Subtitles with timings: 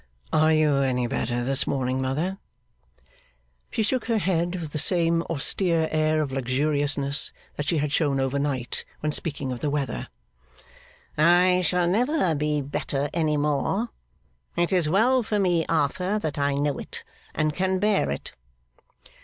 [0.33, 2.39] 'Are you any better this morning, mother?'
[3.69, 8.19] She shook her head, with the same austere air of luxuriousness that she had shown
[8.19, 10.07] over night when speaking of the weather.
[11.19, 13.89] 'I shall never be better any more.
[14.55, 17.03] It is well for me, Arthur, that I know it
[17.35, 18.33] and can bear it.